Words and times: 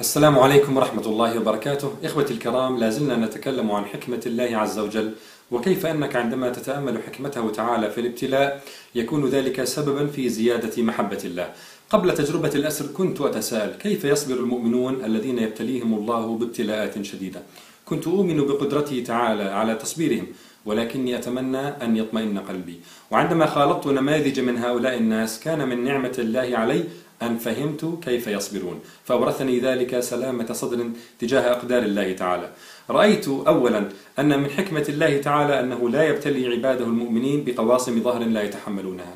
السلام 0.00 0.38
عليكم 0.38 0.76
ورحمة 0.76 1.06
الله 1.06 1.38
وبركاته. 1.38 1.92
إخوتي 2.04 2.34
الكرام 2.34 2.78
لازلنا 2.78 3.16
نتكلم 3.16 3.70
عن 3.70 3.84
حكمة 3.84 4.22
الله 4.26 4.56
عز 4.56 4.78
وجل 4.78 5.12
وكيف 5.50 5.86
أنك 5.86 6.16
عندما 6.16 6.50
تتأمل 6.50 7.02
حكمته 7.02 7.50
تعالى 7.50 7.90
في 7.90 8.00
الابتلاء 8.00 8.62
يكون 8.94 9.28
ذلك 9.28 9.64
سببا 9.64 10.06
في 10.06 10.28
زيادة 10.28 10.82
محبة 10.82 11.18
الله. 11.24 11.50
قبل 11.90 12.14
تجربة 12.14 12.48
الأسر 12.54 12.86
كنت 12.86 13.20
أتساءل 13.20 13.70
كيف 13.70 14.04
يصبر 14.04 14.34
المؤمنون 14.34 15.04
الذين 15.04 15.38
يبتليهم 15.38 15.94
الله 15.94 16.38
بابتلاءات 16.38 17.02
شديدة؟ 17.02 17.42
كنت 17.84 18.06
أؤمن 18.06 18.36
بقدرته 18.46 19.02
تعالى 19.06 19.42
على 19.42 19.74
تصبيرهم 19.74 20.26
ولكني 20.66 21.18
أتمنى 21.18 21.68
أن 21.68 21.96
يطمئن 21.96 22.38
قلبي. 22.38 22.80
وعندما 23.10 23.46
خالطت 23.46 23.86
نماذج 23.86 24.40
من 24.40 24.58
هؤلاء 24.58 24.96
الناس 24.96 25.40
كان 25.40 25.68
من 25.68 25.84
نعمة 25.84 26.14
الله 26.18 26.58
علي 26.58 26.84
أن 27.22 27.38
فهمت 27.38 27.98
كيف 28.04 28.26
يصبرون. 28.26 28.80
فأورثني 29.04 29.60
ذلك 29.60 30.00
سلامة 30.00 30.52
صدر 30.52 30.90
تجاه 31.18 31.52
أقدار 31.52 31.82
الله 31.82 32.12
تعالى. 32.12 32.48
رأيت 32.90 33.28
أولا 33.28 33.88
أن 34.18 34.40
من 34.40 34.50
حكمة 34.50 34.84
الله 34.88 35.18
تعالى 35.18 35.60
أنه 35.60 35.90
لا 35.90 36.08
يبتلي 36.08 36.46
عباده 36.46 36.84
المؤمنين 36.84 37.44
بقواصم 37.44 38.02
ظهر 38.02 38.24
لا 38.24 38.42
يتحملونها 38.42 39.14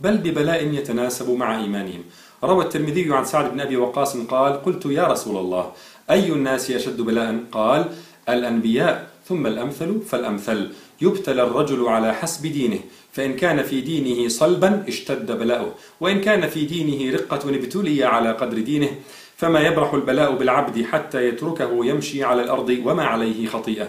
بل 0.00 0.16
ببلاء 0.16 0.66
يتناسب 0.66 1.30
مع 1.30 1.60
إيمانهم. 1.60 2.04
روى 2.44 2.64
الترمذي 2.64 3.14
عن 3.14 3.24
سعد 3.24 3.52
بن 3.52 3.60
أبي 3.60 3.76
وقاص 3.76 4.16
قال 4.16 4.62
قلت 4.62 4.86
يا 4.86 5.06
رسول 5.06 5.36
الله 5.36 5.72
أي 6.10 6.32
الناس 6.32 6.70
يشد 6.70 7.00
بلاء؟ 7.00 7.38
قال 7.52 7.84
الأنبياء 8.28 9.10
ثم 9.28 9.46
الأمثل 9.46 10.00
فالأمثل. 10.00 10.70
يبتلى 11.02 11.42
الرجل 11.42 11.88
على 11.88 12.14
حسب 12.14 12.46
دينه 12.46 12.78
فإن 13.12 13.36
كان 13.36 13.62
في 13.62 13.80
دينه 13.80 14.28
صلبا 14.28 14.84
اشتد 14.88 15.38
بلاؤه 15.38 15.74
وإن 16.00 16.20
كان 16.20 16.48
في 16.48 16.64
دينه 16.64 17.14
رقة 17.14 17.50
ابتلي 17.50 18.04
على 18.04 18.32
قدر 18.32 18.58
دينه 18.58 18.90
فما 19.36 19.60
يبرح 19.60 19.94
البلاء 19.94 20.36
بالعبد 20.36 20.84
حتى 20.84 21.28
يتركه 21.28 21.84
يمشي 21.84 22.24
على 22.24 22.42
الأرض 22.42 22.82
وما 22.84 23.04
عليه 23.04 23.46
خطيئة. 23.46 23.88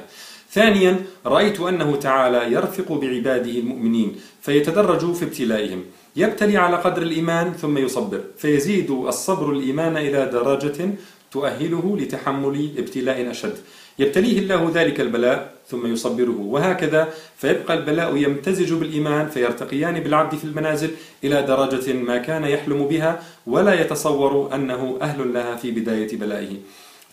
ثانيا 0.52 1.06
رأيت 1.26 1.60
أنه 1.60 1.96
تعالى 1.96 2.54
يرفق 2.54 2.92
بعباده 2.92 3.52
المؤمنين 3.52 4.16
فيتدرج 4.42 5.14
في 5.14 5.26
ابتلائهم. 5.26 5.84
يبتلي 6.16 6.58
على 6.58 6.78
قدر 6.78 7.02
الإيمان 7.02 7.54
ثم 7.54 7.78
يصبر 7.78 8.22
فيزيد 8.38 8.92
الصبر 8.92 9.52
الإيمان 9.52 9.98
إلى 9.98 10.26
درجة 10.26 10.90
تؤهله 11.34 11.98
لتحمل 12.00 12.70
ابتلاء 12.78 13.32
أشد. 13.32 13.58
يبتليه 14.00 14.40
الله 14.40 14.72
ذلك 14.74 15.02
البلاء 15.02 15.54
ثم 15.68 15.94
يصبره. 15.94 16.40
وهكذا 16.40 17.10
فيبقى 17.38 17.74
البلاء 17.74 18.18
يمتزج 18.18 18.74
بالإيمان 18.74 19.28
فيرتقيان 19.30 20.00
بالعبد 20.00 20.36
في 20.36 20.44
المنازل 20.44 20.92
إلى 21.24 21.42
درجة 21.42 21.94
ما 21.94 22.18
كان 22.18 22.44
يحلم 22.44 22.88
بها 22.88 23.24
ولا 23.48 23.82
يتصور 23.82 24.56
أنه 24.56 24.98
أهل 25.02 25.34
لها 25.34 25.56
في 25.56 25.72
بداية 25.72 26.18
بلائه. 26.18 26.58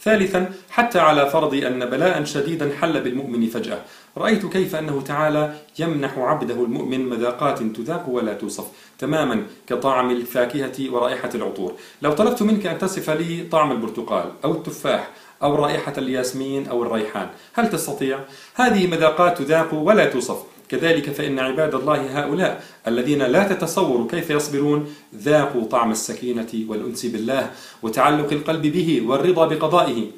ثالثا 0.03 0.53
حتى 0.71 0.99
على 0.99 1.31
فرض 1.31 1.55
أن 1.55 1.87
بلاء 1.87 2.25
شديدا 2.25 2.71
حل 2.81 3.01
بالمؤمن 3.01 3.47
فجأة. 3.47 3.81
رأيت 4.17 4.47
كيف 4.47 4.77
أنه 4.77 5.01
تعالى 5.01 5.55
يمنح 5.79 6.19
عبده 6.19 6.55
المؤمن 6.55 7.09
مذاقات 7.09 7.63
تذاق 7.63 8.09
ولا 8.09 8.35
توصف 8.35 8.65
تماما 8.99 9.47
كطعم 9.67 10.11
الفاكهة 10.11 10.93
ورائحة 10.93 11.31
العطور. 11.35 11.75
لو 12.03 12.13
طلبت 12.13 12.43
منك 12.43 12.67
أن 12.67 12.79
تصف 12.79 13.11
لي 13.11 13.47
طعم 13.53 13.73
البرتقال 13.73 14.33
أو 14.45 14.53
التفاح 14.53 15.11
أو 15.43 15.55
رائحة 15.55 15.93
الياسمين 15.99 16.67
أو 16.69 16.83
الريحان 16.83 17.29
هل 17.53 17.71
تستطيع؟ 17.71 18.21
هذه 18.55 18.87
مذاقات 18.87 19.39
تذاق 19.39 19.75
ولا 19.75 20.07
توصف. 20.07 20.39
كذلك 20.69 21.11
فإن 21.11 21.39
عباد 21.39 21.75
الله 21.75 22.21
هؤلاء 22.21 22.65
الذين 22.87 23.23
لا 23.23 23.43
تتصور 23.53 24.07
كيف 24.11 24.31
يصبرون 24.31 24.95
ذاقوا 25.15 25.65
طعم 25.65 25.91
السكينة 25.91 26.49
والأنس 26.69 27.07
بالله 27.07 27.51
وتعلق 27.83 28.33
القلب 28.33 28.63
به 28.63 29.03
والرضا 29.07 29.47
بقضائه. 29.47 30.11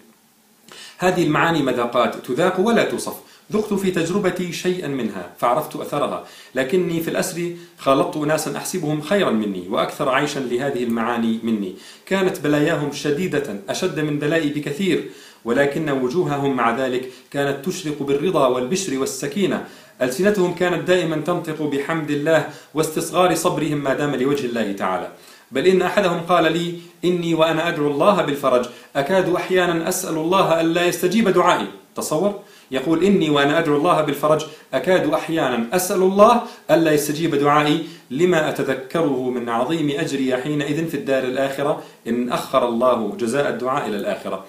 هذه 0.98 1.25
المعاني 1.25 1.63
مذاقات 1.63 2.17
تذاق 2.17 2.61
ولا 2.61 2.85
توصف. 2.85 3.32
ذقت 3.53 3.75
في 3.75 3.91
تجربتي 3.91 4.53
شيئا 4.53 4.89
منها 4.89 5.30
فعرفت 5.39 5.77
أثرها. 5.77 6.25
لكني 6.55 7.01
في 7.01 7.08
الأسر 7.11 7.51
خالطت 7.79 8.17
أناسا 8.17 8.57
أحسبهم 8.57 9.01
خيرا 9.01 9.30
مني 9.30 9.69
وأكثر 9.69 10.08
عيشا 10.08 10.39
لهذه 10.39 10.85
المعاني 10.85 11.39
مني. 11.42 11.75
كانت 12.07 12.41
بلاياهم 12.41 12.92
شديدة 12.92 13.61
أشد 13.69 14.01
من 14.01 14.19
بلائي 14.19 14.48
بكثير 14.48 15.11
ولكن 15.45 15.91
وجوههم 15.91 16.57
مع 16.57 16.77
ذلك 16.77 17.13
كانت 17.30 17.64
تشرق 17.67 18.03
بالرضا 18.03 18.47
والبشر 18.47 18.98
والسكينة. 18.98 19.67
ألسنتهم 20.03 20.55
كانت 20.55 20.89
دائما 20.89 21.17
تنطق 21.17 21.63
بحمد 21.63 22.11
الله 22.11 22.48
واستصغار 22.74 23.35
صبرهم 23.35 23.79
ما 23.79 23.95
دام 23.95 24.14
لوجه 24.14 24.47
الله 24.47 24.73
تعالى. 24.73 25.09
بل 25.51 25.67
إن 25.67 25.83
أحدهم 25.83 26.20
قال 26.20 26.53
لي 26.53 26.79
إني 27.05 27.35
وأنا 27.35 27.69
أدعو 27.69 27.91
الله 27.91 28.23
بالفرج 28.23 28.64
أكاد 28.97 29.35
أحيانا 29.35 29.89
أسأل 29.89 30.14
الله 30.14 30.61
ألا 30.61 30.86
يستجيب 30.86 31.29
دعائي. 31.29 31.67
تصور؟ 31.97 32.41
يقول 32.73 33.05
إني 33.05 33.31
وأنا 33.31 33.59
أدعو 33.59 33.77
الله 33.77 34.01
بالفرج 34.01 34.47
أكاد 34.75 35.13
أحيانا. 35.13 35.67
أسأل 35.73 36.03
الله 36.03 36.43
ألا 36.71 36.93
يستجيب 36.93 37.35
دعائي 37.35 37.85
لما 38.11 38.49
أتذكره 38.49 39.31
من 39.31 39.49
عظيم 39.49 39.91
أجري 39.91 40.37
حينئذ 40.37 40.89
في 40.89 40.97
الدار 40.97 41.25
الآخرة. 41.25 41.83
إن 42.07 42.33
أخر 42.33 42.69
الله 42.69 43.17
جزاء 43.21 43.49
الدعاء 43.49 43.89
إلى 43.89 43.97
الآخرة. 43.97 44.45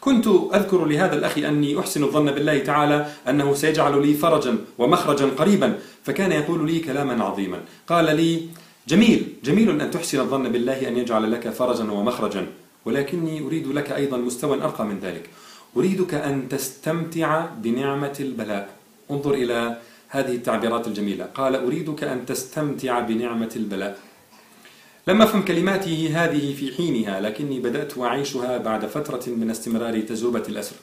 كنت 0.00 0.26
أذكر 0.54 0.84
لهذا 0.84 1.14
الأخ 1.14 1.38
أني 1.38 1.80
أحسن 1.80 2.04
الظن 2.04 2.30
بالله 2.30 2.58
تعالى 2.58 3.06
أنه 3.28 3.54
سيجعل 3.54 4.06
لي 4.06 4.14
فرجا 4.14 4.58
ومخرجا 4.78 5.26
قريبا 5.38 5.78
فكان 6.04 6.32
يقول 6.32 6.66
لي 6.70 6.80
كلاما 6.80 7.24
عظيما. 7.24 7.60
قال 7.86 8.16
لي 8.16 8.48
جميل 8.88 9.32
جميل 9.44 9.80
أن 9.80 9.90
تحسن 9.90 10.20
الظن 10.20 10.48
بالله 10.48 10.88
أن 10.88 10.96
يجعل 10.96 11.32
لك 11.32 11.48
فرجا 11.48 11.90
ومخرجا 11.90 12.46
ولكني 12.84 13.46
أريد 13.46 13.66
لك 13.66 13.92
أيضا 13.92 14.16
مستوى 14.16 14.62
أرقى 14.62 14.84
من 14.84 14.98
ذلك. 15.02 15.30
أريدك 15.76 16.14
أن 16.14 16.48
تستمتع 16.48 17.46
بنعمة 17.46 18.16
البلاء. 18.20 18.68
انظر 19.10 19.34
إلى 19.34 19.78
هذه 20.08 20.34
التعبيرات 20.34 20.86
الجميلة. 20.86 21.24
قال 21.24 21.56
أريدك 21.56 22.04
أن 22.04 22.26
تستمتع 22.26 23.00
بنعمة 23.00 23.50
البلاء. 23.56 23.98
لم 25.08 25.22
أفهم 25.22 25.42
كلماته 25.42 26.10
هذه 26.14 26.54
في 26.54 26.76
حينها 26.76 27.20
لكني 27.20 27.60
بدأت 27.60 27.98
أعيشها 27.98 28.58
بعد 28.58 28.86
فترة 28.86 29.22
من 29.26 29.50
استمرار 29.50 30.00
تجربة 30.00 30.42
الأسر. 30.48 30.76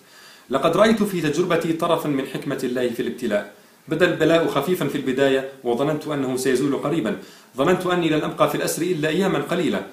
لقد 0.50 0.78
رأيت 0.78 1.04
في 1.04 1.22
تجربتي 1.22 1.74
طرفا 1.74 2.10
من 2.10 2.26
حكمة 2.26 2.60
الله 2.64 2.90
في 2.90 3.02
الابتلاء. 3.02 3.54
بدأ 3.88 4.06
البلاء 4.06 4.48
خفيفا 4.48 4.88
في 4.88 4.96
البداية 4.96 5.50
وظننت 5.64 6.08
أنه 6.08 6.38
سيزول 6.38 6.76
قريبا. 6.76 7.18
ظننت 7.58 7.86
أني 7.86 8.10
لن 8.10 8.22
أبقى 8.22 8.50
في 8.50 8.56
الأسر 8.56 8.82
إلا 8.82 9.10
أياما 9.10 9.40
قليلة 9.40 9.86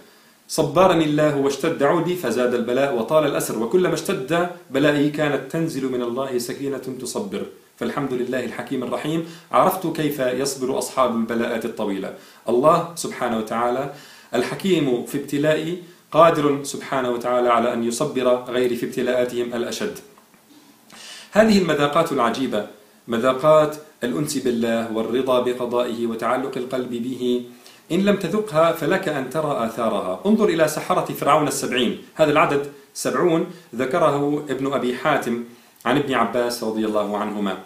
صبرني 0.50 1.04
الله 1.04 1.36
واشتد 1.36 1.82
عودي 1.82 2.16
فزاد 2.16 2.54
البلاء 2.54 2.94
وطال 2.94 3.26
الأسر. 3.26 3.58
وكلما 3.62 3.94
اشتد 3.94 4.48
بلائي 4.70 5.10
كانت 5.10 5.52
تنزل 5.52 5.92
من 5.92 6.02
الله 6.02 6.38
سكينة 6.38 6.82
تصبر. 7.02 7.42
فالحمد 7.78 8.12
لله 8.12 8.44
الحكيم 8.44 8.82
الرحيم. 8.82 9.26
عرفت 9.52 9.86
كيف 9.86 10.18
يصبر 10.18 10.78
أصحاب 10.78 11.16
البلاءات 11.16 11.64
الطويلة. 11.64 12.14
الله 12.48 12.92
سبحانه 12.94 13.38
وتعالى 13.38 13.94
الحكيم 14.34 15.06
في 15.06 15.18
ابتلائي 15.18 15.82
قادر 16.12 16.64
سبحانه 16.64 17.10
وتعالى 17.10 17.48
على 17.48 17.72
أن 17.72 17.84
يصبر 17.84 18.26
غيري 18.50 18.76
في 18.76 18.86
ابتلاءاتهم 18.86 19.54
الأشد. 19.54 19.98
هذه 21.32 21.58
المذاقات 21.58 22.12
العجيبة 22.12 22.66
مذاقات 23.08 23.76
الأنس 24.04 24.38
بالله 24.38 24.92
والرضا 24.92 25.40
بقضائه 25.40 26.06
وتعلق 26.06 26.54
القلب 26.56 26.90
به 26.90 27.42
إن 27.92 28.00
لم 28.00 28.16
تذقها 28.16 28.72
فلك 28.72 29.08
أن 29.08 29.30
ترى 29.30 29.66
آثارها. 29.66 30.20
انظر 30.26 30.48
إلى 30.48 30.68
سحرة 30.68 31.12
فرعون 31.12 31.48
السبعين. 31.48 31.98
هذا 32.14 32.30
العدد 32.30 32.66
سبعون 32.94 33.46
ذكره 33.74 34.44
ابن 34.50 34.72
أبي 34.72 34.96
حاتم 34.96 35.44
عن 35.86 35.96
ابن 35.96 36.14
عباس 36.14 36.64
رضي 36.64 36.86
الله 36.86 37.18
عنهما. 37.18 37.58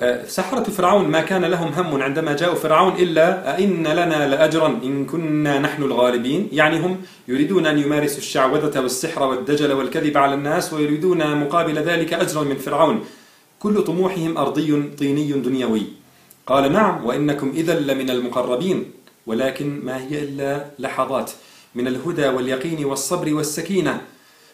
آه، 0.00 0.26
سحرة 0.26 0.62
فرعون 0.62 1.08
ما 1.08 1.20
كان 1.20 1.44
لهم 1.44 1.68
هم 1.72 2.02
عندما 2.02 2.36
جاءوا 2.36 2.54
فرعون 2.54 2.92
إلا 2.92 3.56
أئن 3.56 3.86
لنا 3.86 4.28
لأجرا 4.28 4.66
إن 4.66 5.06
كنا 5.06 5.58
نحن 5.58 5.82
الغالبين. 5.82 6.48
يعني 6.52 6.80
هم 6.80 7.02
يريدون 7.28 7.66
أن 7.66 7.78
يمارسوا 7.78 8.18
الشعوذة 8.18 8.80
والسحر 8.80 9.22
والدجل 9.22 9.72
والكذب 9.72 10.16
على 10.16 10.34
الناس 10.34 10.72
ويريدون 10.72 11.36
مقابل 11.36 11.78
ذلك 11.78 12.14
أجرا 12.14 12.42
من 12.42 12.56
فرعون. 12.56 13.04
كل 13.58 13.84
طموحهم 13.84 14.38
أرضي 14.38 14.82
طيني 14.98 15.32
دنيوي. 15.32 15.82
قال 16.46 16.72
نعم 16.72 17.04
وإنكم 17.04 17.52
إذا 17.56 17.80
لمن 17.80 18.10
المقربين. 18.10 19.03
ولكن 19.26 19.80
ما 19.84 20.02
هي 20.02 20.18
إلا 20.18 20.64
لحظات. 20.78 21.30
من 21.74 21.86
الهدى 21.86 22.28
واليقين 22.28 22.84
والصبر 22.84 23.34
والسكينة. 23.34 24.00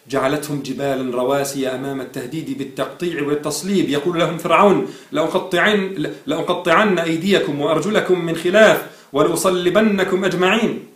جعلتهم 0.08 0.62
جبالا 0.62 1.16
رواسي 1.16 1.68
أمام 1.68 2.00
التهديد 2.00 2.58
بالتقطيع 2.58 3.22
والتصليب. 3.22 3.88
يقول 3.88 4.18
لهم 4.18 4.38
فرعون 4.38 4.86
لأقطعن, 5.12 6.12
لأقطعن 6.26 6.98
أيديكم 6.98 7.60
وأرجلكم 7.60 8.24
من 8.24 8.36
خلاف 8.36 8.86
ولأصلبنكم 9.12 10.24
أجمعين. 10.24 10.86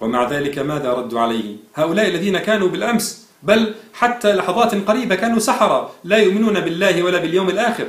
ومع 0.00 0.30
ذلك 0.30 0.58
ماذا 0.58 0.92
ردوا 0.92 1.20
عليه 1.20 1.56
هؤلاء 1.74 2.08
الذين 2.08 2.38
كانوا 2.38 2.68
بالأمس. 2.68 3.26
بل 3.42 3.74
حتى 3.94 4.32
لحظات 4.32 4.74
قريبة 4.74 5.14
كانوا 5.14 5.38
سحرة 5.38 5.90
لا 6.04 6.16
يؤمنون 6.16 6.60
بالله 6.60 7.02
ولا 7.02 7.18
باليوم 7.18 7.48
الآخر. 7.48 7.86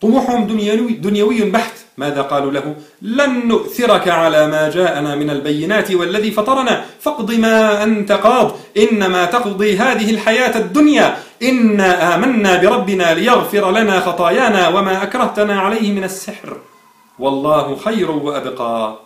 طموحهم 0.00 0.46
دنيوي, 0.46 0.92
دنيوي 0.92 1.50
بحت. 1.50 1.72
ماذا 1.98 2.22
قالوا 2.22 2.52
له؟ 2.52 2.74
لن 3.02 3.48
نؤثرك 3.48 4.08
على 4.08 4.46
ما 4.46 4.70
جاءنا 4.70 5.14
من 5.14 5.30
البينات 5.30 5.90
والذي 5.90 6.30
فطرنا. 6.30 6.84
فاقض 7.00 7.32
ما 7.32 7.82
أنت 7.82 8.12
قاض. 8.12 8.56
إنما 8.76 9.24
تقضي 9.24 9.76
هذه 9.76 10.10
الحياة 10.10 10.58
الدنيا. 10.58 11.16
إنا 11.42 12.14
آمنا 12.14 12.56
بربنا 12.62 13.14
ليغفر 13.14 13.70
لنا 13.70 14.00
خطايانا 14.00 14.68
وما 14.68 15.02
أكرهتنا 15.02 15.60
عليه 15.60 15.92
من 15.92 16.04
السحر. 16.04 16.56
والله 17.18 17.76
خير 17.76 18.10
وأبقى. 18.10 18.98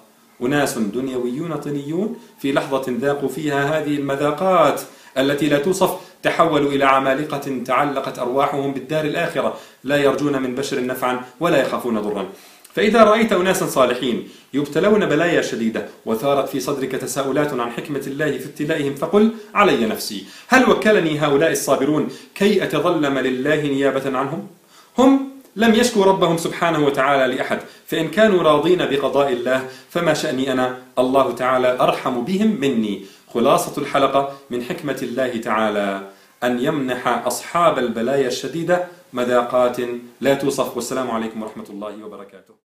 أناس 0.43 0.79
دنيويون 0.79 1.57
طينيون 1.57 2.17
في 2.39 2.53
لحظة 2.53 2.85
ذاقوا 2.89 3.29
فيها 3.29 3.79
هذه 3.79 3.97
المذاقات 3.97 4.81
التي 5.19 5.49
لا 5.49 5.59
توصف 5.59 5.91
تحولوا 6.25 6.71
إلى 6.73 6.85
عمالقة 6.85 7.63
تعلقت 7.67 8.19
أرواحهم 8.19 8.73
بالدار 8.73 9.05
الآخرة. 9.05 9.57
لا 9.85 9.97
يرجون 9.97 10.43
من 10.43 10.55
بشر 10.55 10.87
نفعا 10.87 11.21
ولا 11.41 11.59
يخافون 11.63 12.01
ضرا. 12.01 12.25
فإذا 12.75 13.03
رأيت 13.05 13.33
أناسا 13.33 13.67
صالحين 13.67 14.29
يبتلون 14.55 15.07
بلايا 15.07 15.43
شديدة 15.43 15.87
وثارت 16.07 16.49
في 16.49 16.61
صدرك 16.61 16.93
تساؤلات 16.93 17.53
عن 17.53 17.71
حكمة 17.71 18.03
الله 18.07 18.39
في 18.39 18.47
ابتلائهم 18.47 18.95
فقل 18.95 19.31
علي 19.55 19.87
نفسي 19.87 20.25
هل 20.49 20.71
وكلني 20.71 21.19
هؤلاء 21.19 21.53
الصابرون 21.53 22.09
كي 22.35 22.65
أتظلم 22.65 23.19
لله 23.19 23.63
نيابة 23.63 24.19
عنهم؟ 24.19 24.47
هم 24.99 25.29
لم 25.57 25.75
يشكوا 25.75 26.05
ربهم 26.05 26.37
سبحانه 26.37 26.87
وتعالى 26.87 27.35
لأحد 27.35 27.59
فإن 27.87 28.09
كانوا 28.09 28.43
راضين 28.43 28.79
بقضاء 28.79 29.33
الله 29.33 29.69
فما 29.91 30.15
شأني 30.15 30.53
أنا؟ 30.53 30.79
الله 30.99 31.33
تعالى 31.33 31.77
أرحم 31.81 32.25
بهم 32.25 32.61
مني. 32.61 33.05
خلاصة 33.35 33.83
الحلقة 33.83 34.33
من 34.51 34.63
حكمة 34.63 34.99
الله 35.03 35.37
تعالى 35.41 36.11
أن 36.45 36.61
يمنح 36.61 37.27
أصحاب 37.27 37.79
البلايا 37.79 38.27
الشديدة 38.27 38.87
مذاقات 39.13 39.79
لا 40.21 40.35
توصف. 40.35 40.77
والسلام 40.77 41.11
عليكم 41.11 41.43
ورحمة 41.43 41.67
الله 41.71 42.05
وبركاته. 42.05 42.64